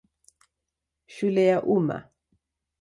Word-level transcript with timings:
Shule 1.05 1.45
ya 1.45 1.63
Umma. 1.63 2.09